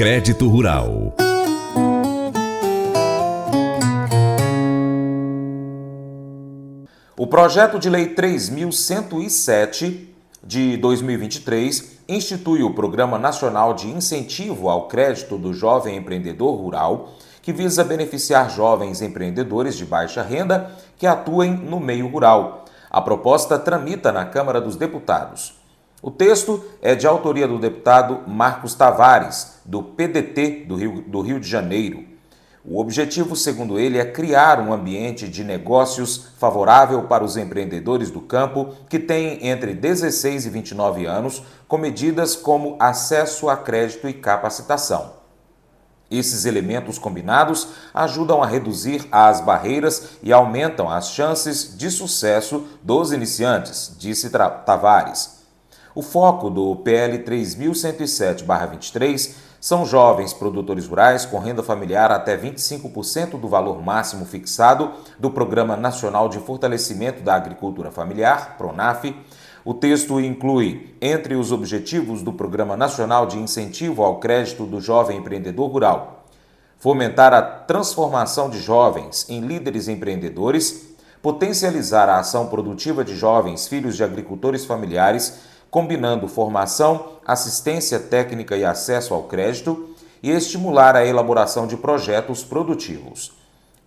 Crédito 0.00 0.48
Rural. 0.48 1.12
O 7.14 7.26
projeto 7.26 7.78
de 7.78 7.90
lei 7.90 8.06
3107 8.06 10.14
de 10.42 10.78
2023 10.78 11.98
institui 12.08 12.62
o 12.62 12.72
Programa 12.72 13.18
Nacional 13.18 13.74
de 13.74 13.88
Incentivo 13.88 14.70
ao 14.70 14.88
Crédito 14.88 15.36
do 15.36 15.52
Jovem 15.52 15.98
Empreendedor 15.98 16.58
Rural, 16.58 17.10
que 17.42 17.52
visa 17.52 17.84
beneficiar 17.84 18.48
jovens 18.48 19.02
empreendedores 19.02 19.76
de 19.76 19.84
baixa 19.84 20.22
renda 20.22 20.70
que 20.96 21.06
atuem 21.06 21.52
no 21.52 21.78
meio 21.78 22.08
rural. 22.08 22.64
A 22.90 23.02
proposta 23.02 23.58
tramita 23.58 24.10
na 24.10 24.24
Câmara 24.24 24.62
dos 24.62 24.76
Deputados. 24.76 25.59
O 26.02 26.10
texto 26.10 26.64
é 26.80 26.94
de 26.94 27.06
autoria 27.06 27.46
do 27.46 27.58
deputado 27.58 28.22
Marcos 28.26 28.74
Tavares, 28.74 29.60
do 29.66 29.82
PDT 29.82 30.64
do 30.66 30.74
Rio, 30.74 31.02
do 31.02 31.20
Rio 31.20 31.38
de 31.38 31.46
Janeiro. 31.46 32.04
O 32.64 32.80
objetivo, 32.80 33.36
segundo 33.36 33.78
ele, 33.78 33.98
é 33.98 34.04
criar 34.04 34.60
um 34.60 34.72
ambiente 34.72 35.28
de 35.28 35.44
negócios 35.44 36.28
favorável 36.38 37.02
para 37.02 37.22
os 37.22 37.36
empreendedores 37.36 38.10
do 38.10 38.20
campo 38.20 38.74
que 38.88 38.98
têm 38.98 39.46
entre 39.46 39.74
16 39.74 40.46
e 40.46 40.50
29 40.50 41.04
anos, 41.04 41.42
com 41.68 41.76
medidas 41.76 42.34
como 42.34 42.76
acesso 42.78 43.50
a 43.50 43.56
crédito 43.56 44.08
e 44.08 44.14
capacitação. 44.14 45.20
Esses 46.10 46.46
elementos 46.46 46.98
combinados 46.98 47.68
ajudam 47.92 48.42
a 48.42 48.46
reduzir 48.46 49.06
as 49.12 49.42
barreiras 49.42 50.18
e 50.22 50.32
aumentam 50.32 50.88
as 50.88 51.10
chances 51.10 51.76
de 51.76 51.90
sucesso 51.90 52.66
dos 52.82 53.12
iniciantes, 53.12 53.94
disse 53.98 54.30
Tavares. 54.30 55.39
O 55.94 56.02
foco 56.02 56.48
do 56.48 56.74
PL 56.76 57.18
3107-23 57.18 59.34
são 59.60 59.84
jovens 59.84 60.32
produtores 60.32 60.86
rurais 60.86 61.26
com 61.26 61.40
renda 61.40 61.64
familiar 61.64 62.12
até 62.12 62.36
25% 62.36 63.38
do 63.38 63.48
valor 63.48 63.82
máximo 63.82 64.24
fixado 64.24 64.92
do 65.18 65.30
Programa 65.30 65.76
Nacional 65.76 66.28
de 66.28 66.38
Fortalecimento 66.38 67.22
da 67.22 67.34
Agricultura 67.34 67.90
Familiar, 67.90 68.56
PRONAF. 68.56 69.16
O 69.64 69.74
texto 69.74 70.20
inclui, 70.20 70.94
entre 71.02 71.34
os 71.34 71.50
objetivos 71.50 72.22
do 72.22 72.32
Programa 72.32 72.76
Nacional 72.76 73.26
de 73.26 73.38
Incentivo 73.38 74.04
ao 74.04 74.20
Crédito 74.20 74.64
do 74.64 74.80
Jovem 74.80 75.18
Empreendedor 75.18 75.68
Rural, 75.70 76.24
fomentar 76.78 77.34
a 77.34 77.42
transformação 77.42 78.48
de 78.48 78.60
jovens 78.60 79.26
em 79.28 79.40
líderes 79.40 79.88
empreendedores, 79.88 80.94
potencializar 81.20 82.08
a 82.08 82.20
ação 82.20 82.46
produtiva 82.46 83.04
de 83.04 83.14
jovens 83.14 83.68
filhos 83.68 83.94
de 83.96 84.04
agricultores 84.04 84.64
familiares 84.64 85.49
combinando 85.70 86.26
formação, 86.26 87.12
assistência 87.26 87.98
técnica 87.98 88.56
e 88.56 88.64
acesso 88.64 89.14
ao 89.14 89.24
crédito, 89.24 89.90
e 90.22 90.30
estimular 90.30 90.96
a 90.96 91.06
elaboração 91.06 91.66
de 91.66 91.76
projetos 91.76 92.44
produtivos. 92.44 93.32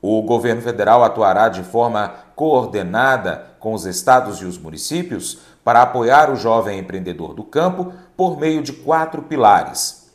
O 0.01 0.21
governo 0.21 0.61
federal 0.61 1.03
atuará 1.03 1.47
de 1.47 1.63
forma 1.63 2.13
coordenada 2.35 3.53
com 3.59 3.73
os 3.73 3.85
estados 3.85 4.41
e 4.41 4.45
os 4.45 4.57
municípios 4.57 5.39
para 5.63 5.81
apoiar 5.81 6.29
o 6.29 6.35
jovem 6.35 6.79
empreendedor 6.79 7.33
do 7.33 7.43
campo 7.43 7.93
por 8.17 8.37
meio 8.37 8.61
de 8.61 8.73
quatro 8.73 9.21
pilares: 9.21 10.09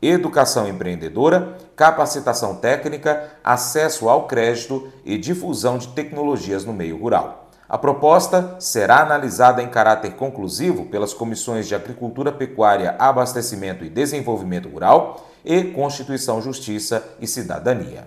educação 0.00 0.66
empreendedora, 0.66 1.58
capacitação 1.76 2.56
técnica, 2.56 3.32
acesso 3.42 4.08
ao 4.08 4.26
crédito 4.26 4.88
e 5.04 5.18
difusão 5.18 5.76
de 5.76 5.88
tecnologias 5.88 6.64
no 6.64 6.72
meio 6.72 6.96
rural. 6.96 7.43
A 7.68 7.78
proposta 7.78 8.56
será 8.58 9.00
analisada 9.00 9.62
em 9.62 9.68
caráter 9.68 10.14
conclusivo 10.16 10.86
pelas 10.86 11.14
comissões 11.14 11.66
de 11.66 11.74
Agricultura, 11.74 12.30
Pecuária, 12.30 12.94
Abastecimento 12.98 13.84
e 13.84 13.88
Desenvolvimento 13.88 14.68
Rural 14.68 15.26
e 15.44 15.64
Constituição, 15.64 16.42
Justiça 16.42 17.02
e 17.18 17.26
Cidadania. 17.26 18.06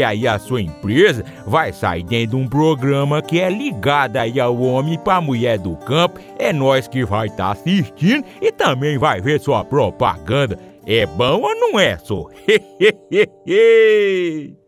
aí 0.03 0.27
a 0.27 0.37
sua 0.39 0.61
empresa 0.61 1.25
vai 1.45 1.73
sair 1.73 2.03
dentro 2.03 2.37
de 2.37 2.43
um 2.43 2.47
programa 2.47 3.21
que 3.21 3.39
é 3.39 3.49
ligado 3.49 4.17
aí 4.17 4.39
ao 4.39 4.57
homem 4.59 4.97
para 4.97 5.21
mulher 5.21 5.57
do 5.57 5.75
campo. 5.77 6.19
É 6.37 6.53
nós 6.53 6.87
que 6.87 7.05
vai 7.05 7.27
estar 7.27 7.45
tá 7.45 7.51
assistindo 7.51 8.25
e 8.41 8.51
também 8.51 8.97
vai 8.97 9.21
ver 9.21 9.39
sua 9.39 9.63
propaganda. 9.63 10.59
É 10.85 11.05
bom 11.05 11.41
ou 11.41 11.55
não 11.55 11.79
é, 11.79 11.97
só? 11.97 12.27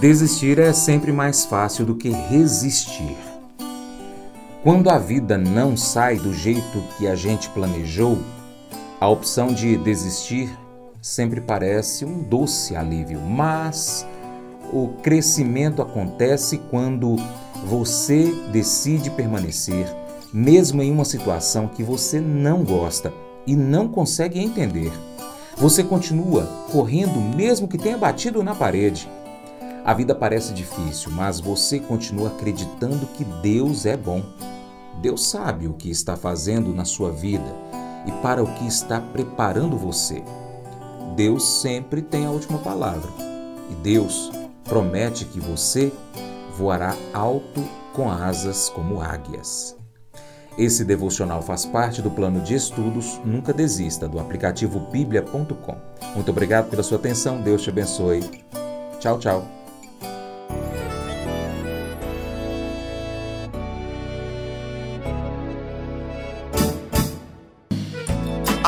Desistir 0.00 0.58
é 0.58 0.72
sempre 0.72 1.12
mais 1.12 1.44
fácil 1.44 1.84
do 1.84 1.94
que 1.94 2.10
resistir. 2.10 3.16
Quando 4.62 4.90
a 4.90 4.98
vida 4.98 5.38
não 5.38 5.76
sai 5.76 6.16
do 6.16 6.32
jeito 6.32 6.82
que 6.96 7.06
a 7.06 7.14
gente 7.14 7.50
planejou, 7.50 8.18
a 9.00 9.08
opção 9.08 9.48
de 9.48 9.76
desistir 9.78 10.50
sempre 11.00 11.40
parece 11.40 12.04
um 12.04 12.22
doce 12.22 12.76
alívio, 12.76 13.20
mas 13.20 14.06
o 14.72 14.88
crescimento 15.02 15.82
acontece 15.82 16.58
quando 16.70 17.16
você 17.66 18.32
decide 18.52 19.10
permanecer, 19.10 19.86
mesmo 20.32 20.82
em 20.82 20.90
uma 20.90 21.04
situação 21.04 21.68
que 21.68 21.82
você 21.82 22.20
não 22.20 22.64
gosta 22.64 23.12
e 23.46 23.56
não 23.56 23.88
consegue 23.88 24.38
entender. 24.38 24.92
Você 25.56 25.82
continua 25.82 26.44
correndo 26.72 27.20
mesmo 27.20 27.68
que 27.68 27.76
tenha 27.76 27.98
batido 27.98 28.42
na 28.42 28.54
parede. 28.54 29.08
A 29.84 29.92
vida 29.92 30.14
parece 30.14 30.52
difícil, 30.52 31.10
mas 31.10 31.40
você 31.40 31.78
continua 31.78 32.28
acreditando 32.28 33.06
que 33.06 33.24
Deus 33.24 33.86
é 33.86 33.96
bom. 33.96 34.22
Deus 35.02 35.28
sabe 35.28 35.66
o 35.66 35.74
que 35.74 35.90
está 35.90 36.16
fazendo 36.16 36.72
na 36.72 36.84
sua 36.84 37.10
vida 37.10 37.56
e 38.06 38.12
para 38.22 38.42
o 38.42 38.54
que 38.54 38.66
está 38.66 39.00
preparando 39.00 39.76
você. 39.76 40.22
Deus 41.16 41.60
sempre 41.60 42.00
tem 42.02 42.24
a 42.24 42.30
última 42.30 42.58
palavra 42.58 43.10
e 43.70 43.74
Deus 43.74 44.30
promete 44.70 45.24
que 45.24 45.40
você 45.40 45.92
voará 46.56 46.94
alto 47.12 47.60
com 47.92 48.08
asas 48.08 48.70
como 48.70 49.02
águias. 49.02 49.76
Esse 50.56 50.84
devocional 50.84 51.42
faz 51.42 51.66
parte 51.66 52.00
do 52.00 52.10
plano 52.10 52.40
de 52.40 52.54
estudos 52.54 53.20
Nunca 53.24 53.52
Desista 53.52 54.08
do 54.08 54.20
aplicativo 54.20 54.78
bíblia.com. 54.78 55.76
Muito 56.14 56.30
obrigado 56.30 56.70
pela 56.70 56.84
sua 56.84 56.98
atenção, 56.98 57.40
Deus 57.40 57.62
te 57.62 57.70
abençoe. 57.70 58.22
Tchau, 59.00 59.18
tchau. 59.18 59.59